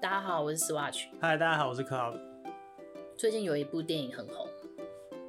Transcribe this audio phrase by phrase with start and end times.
[0.00, 1.08] 大家好，我是 Swatch。
[1.20, 2.18] 嗨，大家好，我是 Cloud。
[3.18, 4.46] 最近有一部电影很红，《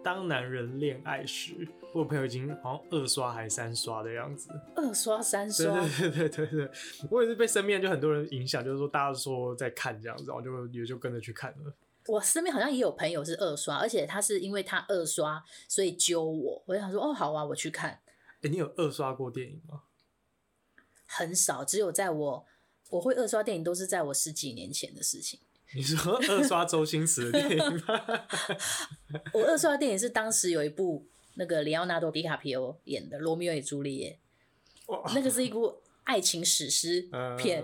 [0.01, 1.51] 当男人恋爱时》，
[1.93, 4.49] 我朋友已经好像二刷还三刷的样子。
[4.73, 6.71] 二刷三刷，对对对对对，
[7.09, 11.73] 我也是被身边就很多人影响，就是说大家说在看这样子，然后就也就跟着去看了。
[12.07, 17.89] 我身边好像也有朋友是二刷，而且他是因为他二刷，所以揪我，我就想说哦，好啊，我去看。
[17.89, 19.81] 哎、欸，你有二刷过电影吗？
[21.05, 22.45] 很少，只有在我。
[22.91, 25.39] 我会二刷电影都是在我十几年前的事情。
[25.73, 27.99] 你说二刷周星驰的电影吗？
[29.33, 34.19] 我二刷的电影是当时有一部那个里奥纳多·迪卡皮欧演的《罗密欧与朱丽叶》，
[35.15, 37.63] 那个是一部爱情史诗片。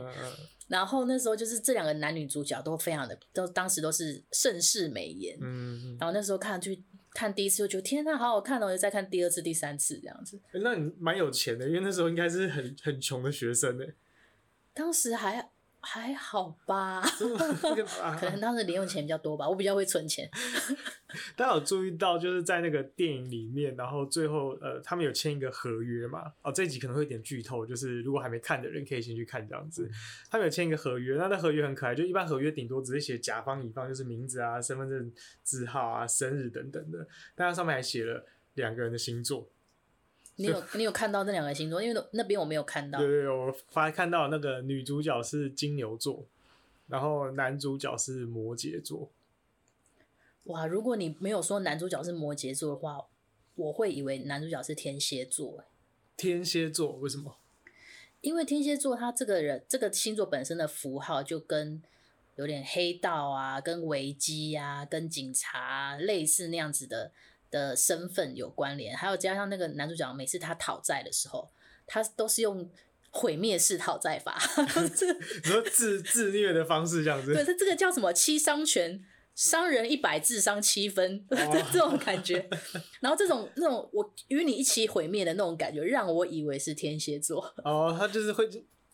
[0.70, 5.38] 然后那时候就是这两个男女主角都非常的，都当时都是盛世美颜。
[5.42, 5.98] 嗯。
[6.00, 8.70] 然后那时候看去看第一次就觉得天呐，好好看哦！
[8.70, 10.40] 就再看第二次、第三次这样子。
[10.54, 13.86] 那你蛮有钱的，因为那时候应该是很很穷的学生呢。
[14.78, 15.50] 当时还
[15.80, 17.02] 还好吧，
[18.20, 20.30] 可能当时零用钱比较多吧，我比较会存钱。
[21.36, 26.32] 大家有注意到，就是在那个电影里面，然后最后呃，他们有签一个合约嘛？
[26.44, 29.90] 哦，这一集可能会有点剧透，就是如果还没看的人可以先去看这样子。
[30.30, 39.50] 他们有签一个合约，那那合约很可爱，就一般合约顶多只是写甲方乙方，就是名字啊、身份证字号啊、生日等等的，但它上面还写了两个人的星座。
[40.38, 41.84] 你有 你有看到那两个星座？
[41.84, 42.98] 因为那边我没有看到。
[42.98, 46.26] 对对对，我发看到那个女主角是金牛座，
[46.88, 49.10] 然后男主角是摩羯座。
[50.46, 53.06] 哇，如果你没有说男主角是摩羯座的话，
[53.56, 55.64] 我会以为男主角是天蝎座。
[56.16, 57.38] 天蝎座为什么？
[58.22, 61.82] 因为天蝎座他这个人这个星座本身的符号就跟
[62.36, 67.12] 有点黑道啊、跟危机啊、跟警察啊，类似那样子的。
[67.50, 71.50] 的身份有关联，还有加上那个男主角，每次他讨债的时候，
[71.86, 72.70] 他都是用
[73.10, 74.38] 毁灭式讨债法，
[75.44, 77.34] 你说自自虐的方式这样子。
[77.34, 82.48] 对，他这个叫什么七伤拳，伤人一百，智商七分，哦、这种感觉。
[83.00, 87.54] 然后这种那种我与你一起毁灭的那种感觉，让我以为是天蝎座。
[87.64, 88.48] 哦，他就是会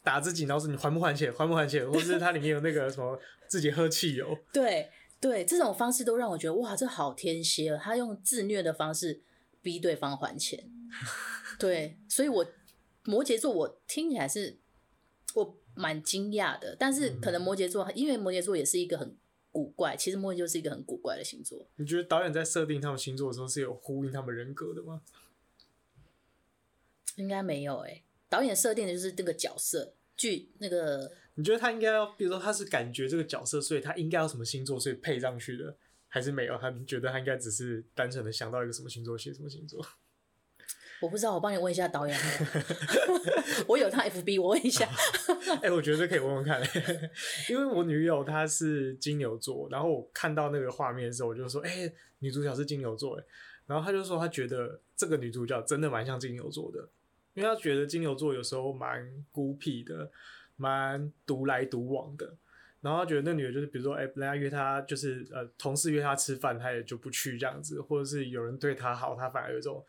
[0.04, 4.38] 打自己，然后是你还不还钱，还不还钱，或是他里面有那个什么自己喝汽油。
[4.54, 4.90] 对。
[5.24, 9.22] 对，这种方式都让我觉得哇，这好天蝎，他用自虐的方式
[9.62, 10.70] 逼对方还钱。
[11.58, 12.46] 对，所以我
[13.06, 14.60] 摩羯座我听起来是
[15.36, 19.16] 我蛮惊讶的，但是可能摩羯座，因为摩羯座也是一个很
[19.50, 21.66] 古怪，其实摩羯座是一个很古怪的星座。
[21.78, 25.04] 你觉得导演在设定他们星座的时候是有呼应他们人格的吗？
[27.16, 29.94] 应该没有诶、欸，导演设定的就是这个角色。
[30.16, 35.76] 剧那个，你觉得他应该要，比如说他是感觉这个角色，所以他应该要什么星座，所以配上去的，
[36.08, 36.58] 还是没有？
[36.58, 39.84] 他觉得他应该只是单纯的想到一个什么星座写什么星座？
[41.02, 42.18] 我不知道，我帮你问一下导演。
[43.68, 44.88] 我有他 FB，我问一下。
[45.56, 46.62] 哎、欸，我觉得可以问问看，
[47.50, 53.24] 因为我女友她是金牛座，然后我看到那个画面的时候，我就说，哎、欸，女主角是金牛座，哎，
[53.66, 56.88] 然后她就说她觉得这个女主角真的蛮像金牛座的。
[57.34, 60.12] 因为他觉得金牛座有时候蛮孤僻的，
[60.56, 62.36] 蛮独来独往的。
[62.82, 69.86] 然后他觉得那女的，就是比如说，哎，人家约他，就是呃，同事约他吃饭，他也就不去这样子，或者是有人对他好，他反而有一种，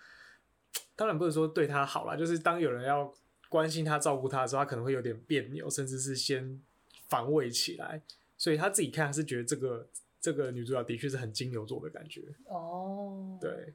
[0.95, 3.13] 当然不是说对他好啦，就是当有人要
[3.49, 6.63] 关心他、照顾他的时候，他可能会有点别扭，甚至是先
[7.09, 8.01] 防卫起来。
[8.39, 9.89] 所以他自己看，他是觉得这个
[10.21, 12.23] 这个女主角的确是很金牛座的感觉。
[12.47, 13.75] 哦，对。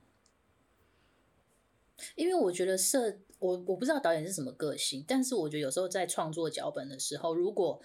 [2.16, 7.82] 因为我觉得设我我不知道导演是什么个性，但是我觉得有时候在创作脚本的时候，如果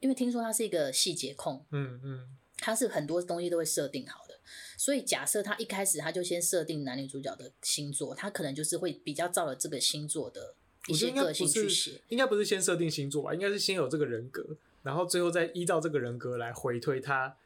[0.00, 4.34] 因为听说他是一个细节控，嗯嗯，他是很多东西都会设定好的，
[4.76, 10.54] 所以假设他一开始他就先设定男女主角的星座，他可能就是会比较照了这个星座的
[10.86, 13.34] 一些个性去写，应该不是先设定星座吧？
[13.34, 17.36] 应该是先有这个人格，然后最后再依照这个人格来回推他。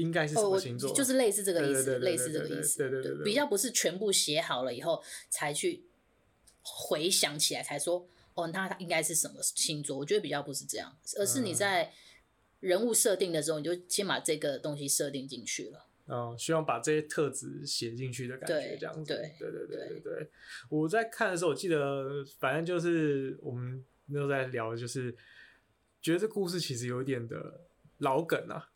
[0.00, 0.90] 应该是什么星座？
[0.90, 2.78] 哦，就是类似这个意思，类似这个意思。
[2.78, 5.84] 对对对，比较不是全部写好了以后才去
[6.62, 9.98] 回想起来才说哦，那他应该是什么星座？
[9.98, 11.92] 我觉得比较不是这样，而是你在
[12.60, 15.86] 人物设定的时候，你就先把这个东西设定进去了。
[16.12, 19.14] 嗯，希望把这些特质写进去的感觉，这样子。
[19.14, 20.30] 对对对对对对。
[20.68, 25.14] 我在看的时候，我记得反正就是我们那时候在聊，就是
[26.02, 27.60] 觉得这故事其实有点的
[27.98, 28.70] 老梗啊。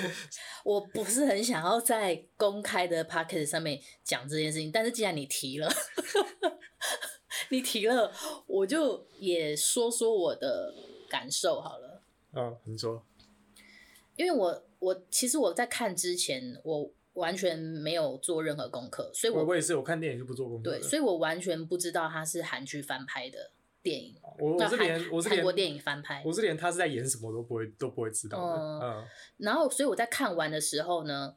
[0.64, 5.70] 我不是很想要在公开的 p o c k e t 上面讲这件事情，但是既然你提了，
[7.50, 8.12] 你提了，
[8.46, 10.74] 我就也说说我的
[11.08, 12.02] 感受好了。
[12.34, 13.04] 嗯，你说。
[14.16, 20.70] 因为我我其实我在看之前，我完全没有做任何功课，所以我我也是，我看电影就不做功课。
[20.70, 23.50] 对，所以我完全不知道它是韩剧翻拍的。
[23.82, 24.16] 电影。
[24.38, 28.62] 我我是连我是连韩国电影翻拍，我是连他是在演什么都不会都不会知道的。
[28.62, 29.08] 嗯，嗯
[29.38, 31.36] 然后所以我在看完的时候呢，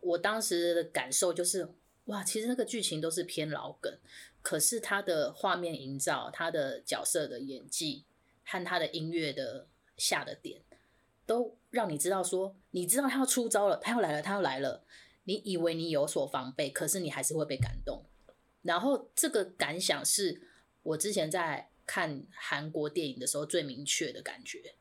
[0.00, 1.68] 我当时的感受就是，
[2.06, 3.98] 哇，其实那个剧情都是偏老梗，
[4.42, 8.04] 可是他的画面营造、他的角色的演技
[8.44, 9.66] 和他的音乐的
[9.96, 10.62] 下的点，
[11.24, 14.84] 都让你知道说，你知道他要出招了，他要来了，他要来了。
[15.24, 18.04] 你以为你有所防备，可是你还是会被感动。
[18.62, 20.40] 然后这个感想是
[20.84, 24.74] 我之前在看韩国电影的时候最明确的感觉。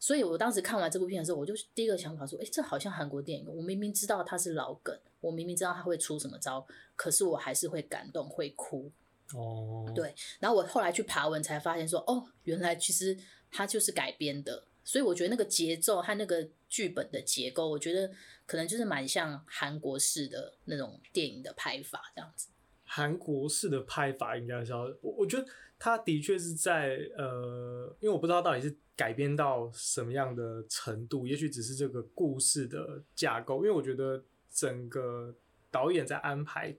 [0.00, 3.46] 所以我当时看完这部片的时候，我就第一个想法说：“诶，这好像韩国电影。
[3.48, 6.64] 我明明知道它是老梗，我明明知道它会出什么招，
[6.94, 8.90] 可是我还是会感动，会哭。”
[9.34, 10.14] 哦，对。
[10.38, 13.18] 然后我后来去爬文才发现说：“哦，原来其实
[13.50, 18.10] 它就是改编的。”所以我觉得那个节奏和那个剧本的结构，我觉得
[18.46, 22.48] 可能就是蛮像韩国式的那种电影的拍法这样子。
[22.84, 25.46] 韩国式的拍法应该是要，我我觉得
[25.78, 33.56] 他的确是在呃，因为我不知道到底是改编到什么样的程度，也许只是这个故事的架构。
[33.58, 35.34] 因为我觉得整个
[35.70, 36.74] 导演在安排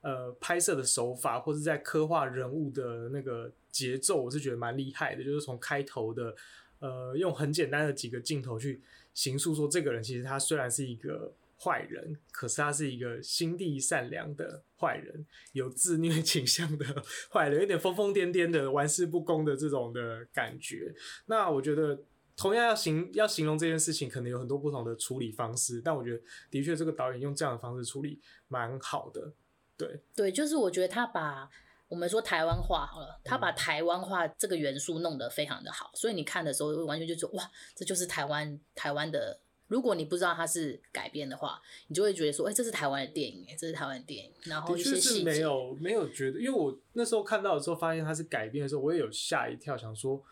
[0.00, 5.22] 呃拍摄的手法，或是在刻画人物的那个节奏，我是觉得蛮厉害的。
[5.22, 6.34] 就是从开头的。
[6.80, 8.80] 呃，用很简单的几个镜头去
[9.12, 16.86] 形塑说，这个人其实他虽然是一个坏人，可是他是一个心地善良的坏人，有自虐倾向的
[17.32, 20.94] 坏人，有点疯疯癫癫的、玩世不恭的这种的感觉。
[21.26, 22.00] 那我觉得，
[22.36, 29.32] 同样要形要形容这件事情，可能有很多不同的处理方式，但我觉得的确这个导演用这样的方式处理蛮好的。
[29.76, 31.50] 对，对，就是我觉得他把。
[31.88, 39.40] 我们说台湾话好了，他把台湾话这个元素弄得非常的好，所以你看的时候完全就说哇，这就是台湾台湾的。
[39.68, 44.32] 如果你不知道它是改编的话，你就会觉得说，哎，这是台湾的电影，哎，这是台湾电影。
[44.44, 50.22] 然后一些细节是没有没有觉得，因为我那时候看到的时候，发现它是改编的时候，我也有吓一跳，想说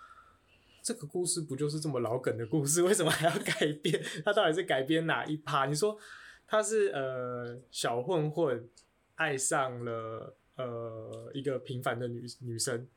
[0.82, 4.02] 这个故事不就是这么老梗的故事， 为什么还要改编？
[4.24, 5.66] 它到底是改编哪一趴？
[5.66, 5.98] 你说
[6.46, 8.68] 他是呃小混混
[9.14, 10.36] 爱上了。
[10.58, 12.88] 呃，一个平凡的女女生，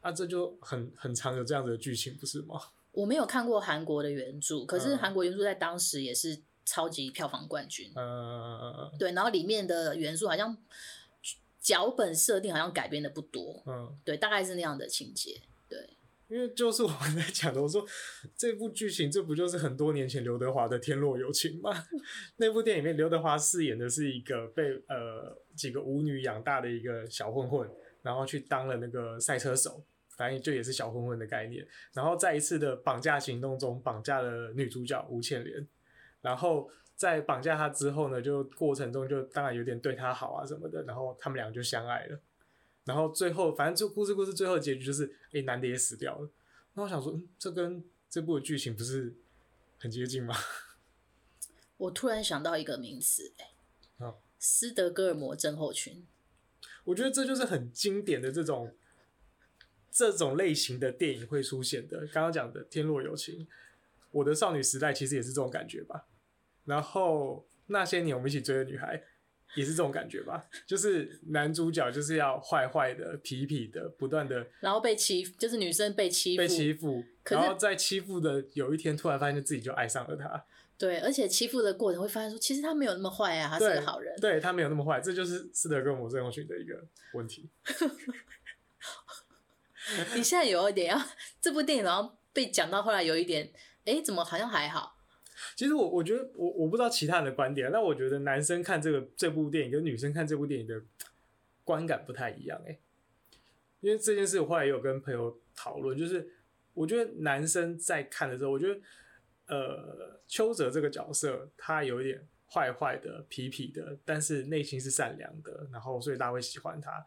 [0.00, 2.58] 啊，这就很很常有这样子的剧情，不是吗？
[2.96, 7.92] 我没有看过韩国的原著，可是韩国原著在当时也是超级票房冠军。
[7.94, 10.56] 嗯，对，然后里面的元素好像
[11.60, 13.62] 脚本设定好像改编的不多。
[13.66, 15.42] 嗯，对，大概是那样的情节。
[15.68, 15.90] 对
[16.28, 17.86] 因为就是我们在讲的，我说
[18.36, 21.84] 这部剧情，这不就是很多年前刘德华的《天若有情》吗？
[22.38, 27.70] 那部电影里面，刘德华饰演的是一个被呃几个舞女养大的一个小混混，
[28.02, 29.84] 然后去当了那个赛车手，
[30.16, 31.66] 反正就也是小混混的概念。
[31.92, 35.66] 然后在一次的绑架行动中，绑架了女主角吴倩莲。
[36.22, 42.18] 然后在绑架她之后呢，就过程中就当然有点对她好啊什么的，然后他们俩就相爱了。
[42.84, 46.30] 然后最后，反正就故事故事最后结局就是，哎，男的也死掉了。
[46.74, 49.14] 那我想说，嗯，这跟这部的剧情不是
[49.78, 50.34] 很接近吗？
[51.78, 53.50] 我突然想到一个名词，哎，
[53.98, 56.06] 好，斯德哥尔摩症候群。
[56.84, 58.72] 我觉得这就是很经典的这种
[59.96, 62.00] 这种类型的电影会出现的。
[62.12, 63.40] 刚刚讲的《天若有情》，
[64.10, 66.06] 我的少女时代其实也是这种感觉吧。
[66.64, 69.02] 然后那些年我们一起追的女孩。
[69.54, 80.44] 也是这种感觉吧，就是男主角就是要坏坏的、痞痞的，不断的，然后被欺，就是女生被欺负，被欺负，然后在欺负的有一天，突然发现自己就爱上了他。
[80.76, 84.14] 对，而且欺负的过程会发现说，其实他没有那么坏啊，他是个好人。
[84.20, 86.84] 对，对他没有那么坏，这就是斯德哥尔摩症候群的一个
[87.14, 87.48] 问题。
[90.14, 91.00] 你现在有一点要
[91.40, 93.50] 这部电影，然后被讲到后来有一点，
[93.84, 94.96] 哎，怎么好像还好？
[95.54, 100.82] 其实我我觉得我我不知道其他人的观点，但我觉得男生看这个这部电影跟女生看这部电影的
[101.62, 102.78] 观感不太一样哎，
[103.80, 106.26] 因为这件事我后来也有跟朋友讨论，就是
[106.72, 108.80] 我觉得男生在看的时候，我觉得
[109.46, 117.06] 呃邱泽这个角色他有一点坏坏的、痞痞的，但是内心是善良的，然后所以大家会喜欢他。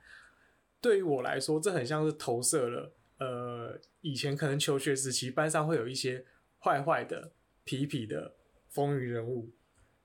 [0.82, 6.26] 对于我来说，这很像是投射了呃以前可能求学时期班上会有一些
[6.60, 7.32] 坏坏的。
[7.66, 8.34] 痞痞的
[8.68, 9.52] 风云人物，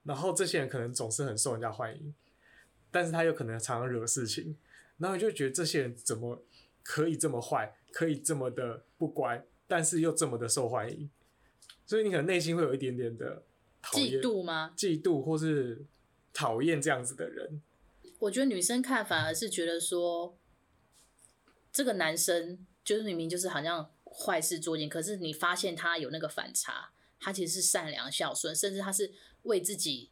[0.03, 2.15] 然后这些人可能总是很受人家欢迎，
[2.91, 4.59] 但是他有可能常常惹事情，
[4.99, 6.43] 然后你就觉得这些人怎么
[6.83, 11.09] 可以这么坏，可以这么的不乖，但是又这么的受欢迎，
[11.87, 13.43] 所以你可能内心会有一点点的
[13.85, 14.75] 嫉妒吗？
[14.77, 15.87] 嫉妒或是
[16.35, 17.63] 讨厌这样子的人。
[18.19, 20.37] 我觉得女生看反而是觉得说，
[21.75, 26.93] 这个男生就是明明就是好像坏事做尽，可是你发现他有那个反差。
[27.21, 29.11] 他其实是善良孝顺，甚至他是
[29.45, 30.11] 为自己，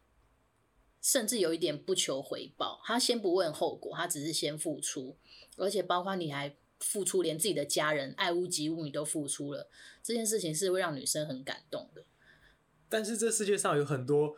[1.03, 2.81] 甚至有一点不求回报。
[2.87, 5.19] 他先不问后果，他只是先付出，
[5.57, 9.69] 而且包括你还付出，连自己的家人、爱屋及乌你都付出了，
[10.03, 12.03] 这件事情是会让女生很感动的。
[12.89, 14.35] 但是这世界上有很多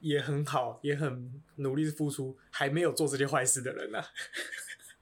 [0.00, 4.08] 也很好、也很努力付出，还没有做这些坏事的人呢、啊。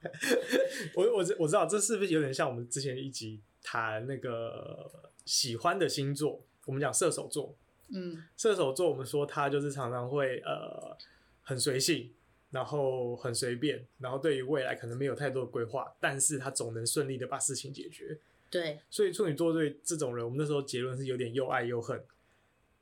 [0.95, 4.89] 我我我知道这是不是有点像我们之前一集谈那个
[5.25, 6.41] 喜欢的星座？
[6.65, 7.55] 我们讲射手座，
[7.89, 10.95] 嗯，射手座，我们说他就是常常会呃
[11.41, 12.11] 很随性，
[12.51, 18.17] 然后很随便，然后对于未来可能没有太多的规划，但是他总能顺利的把事情解决。
[18.49, 22.03] 对，所以处女座对这种人，我们那时候结论是有点又爱又恨。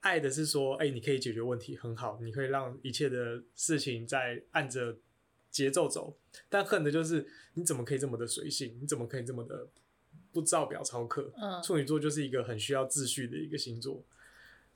[0.01, 4.95] 爱的是说，哎、欸，你可以解决问题，很好，你可以让一切的事情在按着
[5.51, 6.17] 节奏走。
[6.47, 8.77] 但恨的就是，你怎么可以这么的随性？
[8.81, 9.67] 你怎么可以这么的
[10.31, 11.31] 不照表操课？
[11.41, 14.03] 嗯，处女座就是一个很需要秩序的一个星座，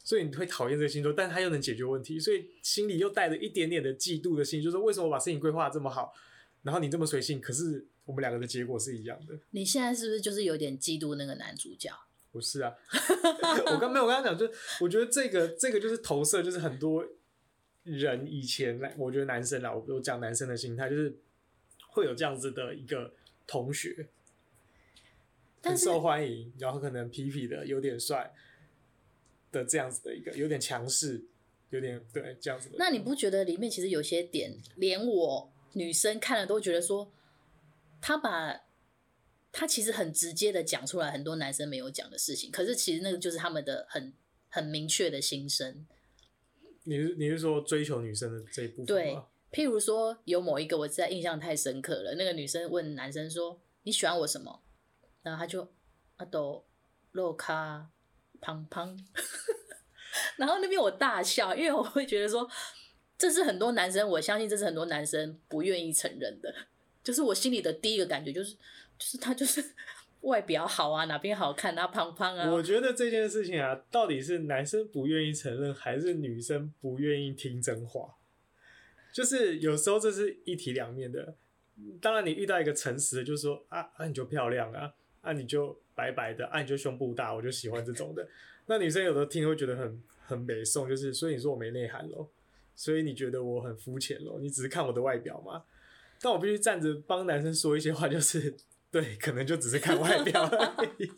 [0.04, 6.14] 所以你会讨厌这个星座，但他又能解决问题，所以心里又带着一点点的嫉妒的心，就是为什么我把事情规划这么好，
[6.64, 9.38] 然后你这么随性，可是我们两个的结果是一样的。
[9.52, 11.92] 你现在是不是就是有点嫉妒那个男主角？
[12.32, 12.74] 不是啊，
[13.68, 14.52] 我刚没有我刚刚讲，就
[14.82, 17.06] 我觉得这个这个就是投射，就是很多
[17.84, 21.16] 人以前来，我觉得男生啦，我我讲男生的心态，就是
[21.90, 23.14] 会有这样子的一个
[23.46, 24.08] 同学，
[25.62, 28.34] 很受欢迎，然后可能皮皮的，有点帅
[29.52, 31.24] 的这样子的一个，有点强势，
[31.70, 32.76] 有点对这样子的。
[32.78, 37.12] 那你不觉得里面其实有些点，连我女生看了都觉得说，
[38.02, 38.62] 他把。
[39.56, 44.12] 他其实很直接的讲出来很多男生没有讲的事情，可是其实那个就是他们的很
[44.50, 45.86] 很明确的心声。
[46.84, 48.86] 你是你是说追求女生的这一部分？
[48.86, 49.18] 对，
[49.52, 54.62] 譬如说有某一个我实在印象太深刻了，那个女生问男生说：“你喜欢我什么？”
[55.24, 55.68] 然后他就
[56.18, 56.66] 阿斗
[57.12, 57.88] 肉卡
[58.42, 58.98] 胖胖，
[60.38, 62.50] 然后那边我大笑，因为我会觉得说，
[63.18, 66.54] 这是很多男生，我相信这是很多男生不愿意承认的，
[67.04, 68.56] 就是我心里的第一个感觉就是。
[68.96, 69.60] 就是他就是
[70.24, 72.52] 外表好啊， 哪边好看啊，胖胖啊。
[72.52, 78.16] 我觉得这件事情啊，到底是男生不愿意承认，还是女生不愿意听真话？
[79.14, 81.36] 就是有时候这是一体两面的。
[82.02, 88.28] 当然，你遇到一个诚实的，就是说啊啊，你就漂亮啊，啊你就白白的，啊你就胸部大，我就喜欢这种的。
[88.66, 92.30] 那女生有的听会觉得很很美颂，就是所以你说我没内涵喽，
[92.76, 94.40] 所以你觉得我很肤浅喽？
[94.40, 95.64] 你只是看我的外表吗？
[96.22, 98.56] 但我必须站着帮男生说一些话，就是。
[98.94, 101.10] 对，可能就只是看外表而已。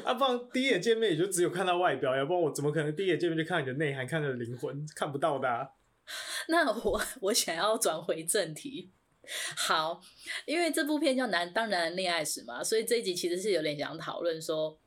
[0.04, 4.86] 啊，不然第一眼见面也就只有看到外表，要不然我怎么可能第一眼见面就看你的内涵、看你的灵魂？
[4.94, 5.66] 看不到的啊。
[6.48, 8.92] 那我 我想要转回正题。
[9.56, 10.00] 好，
[10.44, 14.78] 因为这部片叫《男当然恋爱史》嘛，所以这一集其实是有点想讨论说，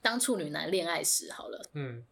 [0.00, 1.68] 当处女男恋爱史好了。
[1.74, 2.04] 嗯。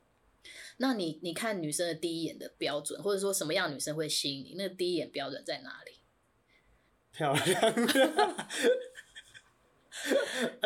[0.79, 4.55] 那你你看女生的第一眼的标准，或者说什么样女生会吸引你？
[4.59, 5.93] 那个第一眼标准在哪里？
[7.17, 8.47] 漂亮的，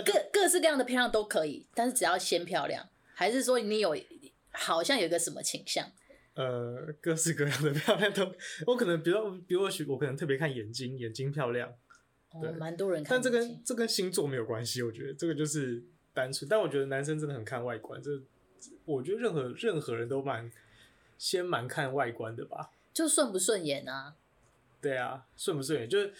[0.04, 3.96] 各各式各样的漂亮都可以，但是只要先漂亮，还是说你有
[4.50, 5.86] 好像有个什么倾向？
[6.34, 8.34] 呃，各式各样的漂亮都，
[8.66, 11.72] 我可能比较比我许，我可能特别看眼睛，眼睛漂亮，
[12.40, 13.10] 对，蛮、哦、多人看。
[13.16, 16.48] 但这跟这跟星座没有关系，我觉得这个就是单纯。
[16.48, 18.10] 但我觉得男生真的很看外观，这
[18.84, 20.50] 我觉得任何任何人都蛮
[21.18, 24.16] 先蛮看外观的吧，就顺不顺眼啊？
[24.80, 26.14] 对啊，顺不顺眼就是。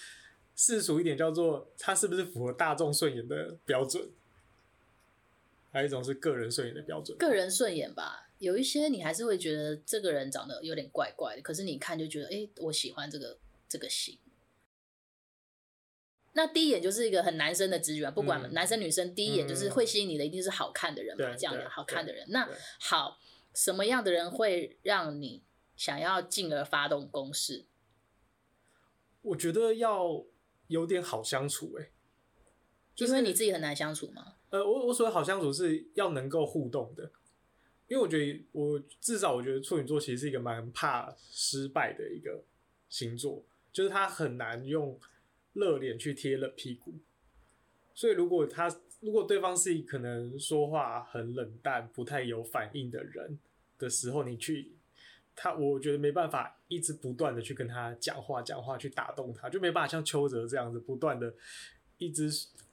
[0.56, 4.10] 世俗一点叫做他是不是符合大众顺眼的标准，
[5.72, 7.16] 还有一种是个人顺眼的标准。
[7.16, 13.38] 个人顺眼吧，有一些你还是会觉得这个人长得有点怪怪的，可是你看就觉得，哎、欸，我喜欢这个
[13.70, 14.18] 这个型。
[16.34, 22.26] 那第一眼就是一个很男生的直觉，不管男生女生，第一眼就是会吸引你的一定是好看的人嘛，这样的好看的人。
[22.28, 22.46] 那
[22.78, 23.18] 好，
[23.54, 25.42] 什么样的人会让你
[25.74, 27.64] 想要进而发动攻势？
[29.22, 30.24] 我觉得要。
[30.70, 31.90] 有点好相处诶、欸，
[32.94, 34.36] 就是你自己很难相处吗？
[34.50, 37.10] 呃，我我所谓好相处是要能够互动的，
[37.88, 42.44] 因为我觉得我至少我觉得处女座其实是一个蛮怕失败的一个
[42.88, 44.96] 星座，就是他很难用
[45.54, 46.94] 热脸去贴冷屁股，
[47.92, 53.40] 所以如果他如果对方是可能说话很冷淡、不太有反应的人
[53.76, 54.76] 的时候，你去。
[55.42, 61.32] 他我觉得没办法一直不断的去跟他讲话讲话去打动他，就没办法像邱泽这样子不断的
[61.97, 62.30] 一直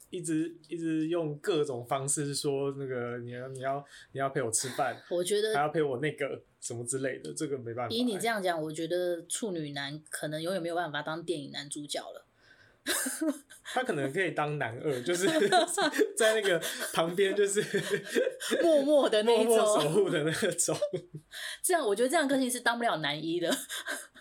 [0.10, 7.96] 一直一直用各种方式说那个你要你要你要陪我吃饭，我觉得还要陪我那个什么之类的，这个没办法。
[7.96, 12.27] 以你这样讲，我觉得处女男可能永远没有办法当电影男主角了。
[13.74, 15.27] 他可能可以当男二，就是
[16.17, 16.62] 在那个
[16.94, 17.62] 旁边，就是
[18.63, 20.77] 默默的那一种，默默守护的那种。
[21.62, 23.56] 这样，我觉得这样个性是当不了男一的。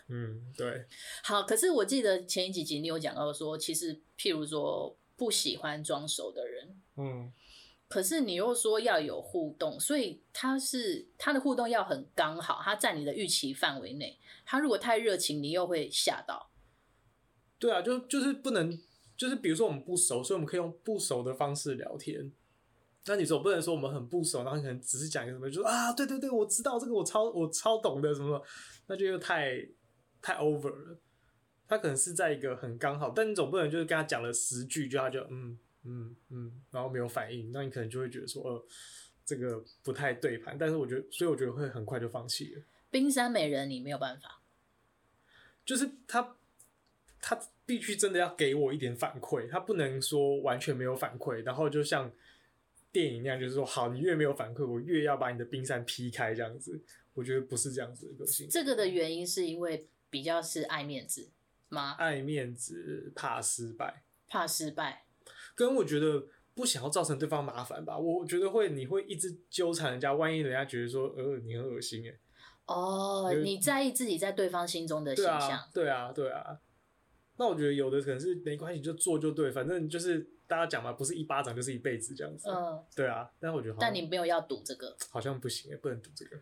[0.08, 0.84] 嗯，对。
[1.22, 7.32] 好，可是我记得前几集你有讲到说，其实譬如说不喜欢装熟的人，嗯，
[7.88, 14.18] 可是你又说要有互动，所以他是他的互动要很刚好，他在你的预期范围内。
[14.44, 16.50] 他如果太热情，你又会吓到。
[17.58, 18.78] 对啊，就就是不能，
[19.16, 22.32] 就是比如说我们不熟，所以我们可以用不熟的方式聊天。
[23.06, 28.44] 那你总不能说我们很不熟，然后可能只是讲一个什么，就说啊，对对对，我知道这个，我超我超懂的什么什么，
[28.88, 29.64] 那就又太
[30.20, 30.98] 太 over 了。
[31.68, 38.64] 他可能是在一个很刚好，但你总不能就是跟他讲了十句，就他就嗯嗯嗯，然后没有反应，那你可能就会觉得说，呃，
[39.24, 40.56] 这个不太对盘。
[40.58, 42.62] 但是我觉得，所以我觉得会很快就放弃了。
[42.90, 44.42] 冰山美人，你没有办法，
[45.64, 46.36] 就是他
[47.20, 52.12] 他必须真的要给我一点反馈，他不能说完全没有反馈，然后就像。
[52.92, 56.80] 电影那样就是说，好，你越没有反馈，我越要把你的冰山劈开，这样子，
[57.12, 58.48] 我觉得不是这样子的个性。
[58.48, 61.28] 这个的原因是因为比较是爱面子
[61.68, 61.94] 吗？
[61.98, 65.04] 爱面子，怕失败，怕失败，
[65.54, 67.98] 跟我觉得不想要造成对方麻烦吧。
[67.98, 72.18] 我觉得会，你会一直纠缠人家，万一人家觉得说，呃，你很恶心，哎，
[72.64, 76.58] 哦，你在意自己在对方心中的形象，对啊，对啊，对啊。
[77.36, 80.26] 那我觉得有的可能是没关系，就做就对，反正就是。
[80.48, 82.48] 大家讲嘛，不是一巴掌就是一辈子这样子。
[82.48, 86.36] 嗯，对啊，但我觉得，但你没有要赌这个，好像不行，不能赌这个。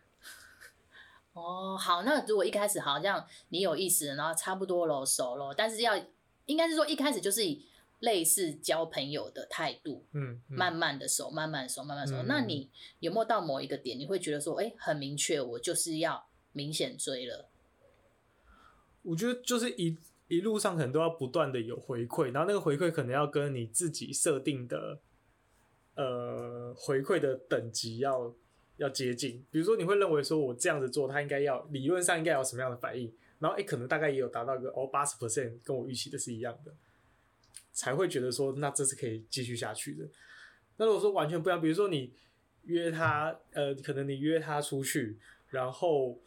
[1.33, 5.99] 哦，好，那如果一开始好像你有意思，然后差不多了，熟了，但是要
[6.45, 7.65] 应该是说一开始就是以
[8.01, 12.17] 类似交朋友的态度，嗯，嗯，慢慢的熟，慢慢熟，慢慢熟。
[12.17, 12.69] 嗯，那你
[13.01, 17.49] 有没有到某一个点，你会觉得说，哎，很明确，我就是要明显追了？
[19.01, 19.97] 我觉得就是一。
[20.29, 24.99] 一路上可能都要不断的有回馈，然后那个回馈可能要跟你自己设定的，
[25.95, 28.35] 呃，回馈的等级要
[28.79, 29.45] 要接近。
[29.51, 36.73] 比如说，你会认为说我这样子做，他应该要理论上应该有什么样的反应，然后诶、可能大概也有达到一个哦八十 percent 跟我预期的是一样的，
[37.73, 40.09] 才会觉得说那这是可以继续下去的。
[40.79, 42.13] 那如果说完全不一样，比如说你
[42.63, 45.19] 约他，呃，可能你约他出去，
[45.51, 46.19] 然后。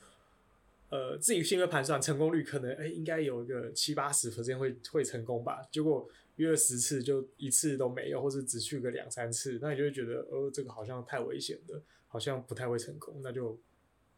[0.89, 5.61] 呃，自己心里盘算成功率可能，哎、欸，应该有一个七八十 percent 会会成功吧。
[5.69, 13.59] 结果约了十次，就一次都没有，或者只去个两三次，那你就会觉得，呃，这个好像太危险了，好像不太会成功，那就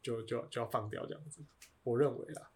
[0.04, 1.42] 就就就要放掉这样子。
[1.84, 2.52] 我认为啦，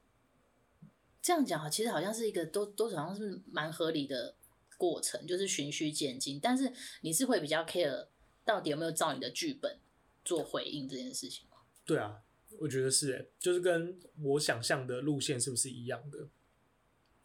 [1.20, 4.36] 这样讲哈，其实好像是一个都都好像是蛮合理的
[4.78, 6.40] 过程，就是循序渐进。
[6.40, 6.72] 但是
[7.02, 8.08] 你是会比较 care
[8.46, 9.80] 到底有没有照你的剧本
[10.24, 11.58] 做回应这件事情吗？
[11.84, 12.22] 对啊。
[12.60, 16.28] 我觉得是诶，就是跟我想象的路线是不是一样的？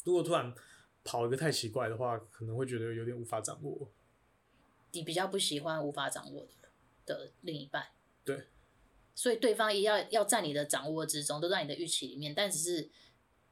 [0.05, 0.55] 如果突然
[1.05, 3.91] 跑一个太奇怪的话，可能会觉得有点无法掌握。
[4.93, 6.69] 你比较不喜欢无法掌握的
[7.05, 7.89] 的另一半，
[8.25, 8.47] 对，
[9.15, 12.91] 所以对方也要要在你的掌握之中，都在你的预期里面，但只是，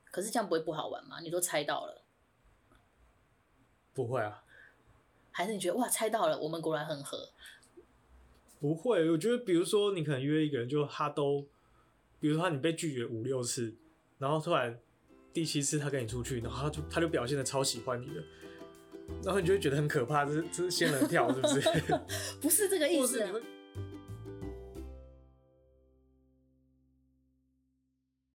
[0.05, 1.21] 可是这样不会不好玩吗？
[1.21, 2.03] 你都猜到了，
[3.93, 4.45] 不会啊？
[5.31, 7.29] 还是你觉得哇，猜到了，我们果然很合？
[8.59, 11.47] 不会，我觉得比如说你可能约一个人，就他都。
[12.19, 13.75] 比如说，你被拒绝五六次，
[14.19, 14.79] 然后突然
[15.33, 18.23] 第七次他跟你出去，然后他就他就表现得超喜欢你的，
[19.25, 21.61] 然后你就会觉得很可怕，这是这是仙人跳，是不是？
[22.41, 23.25] 不是这个意思。